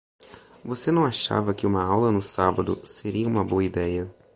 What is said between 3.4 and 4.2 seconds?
boa ideia.